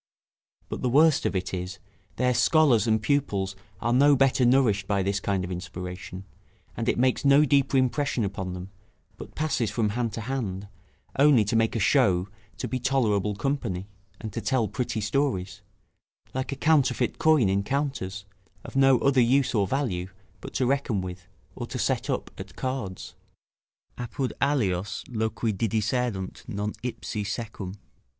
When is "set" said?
21.77-22.09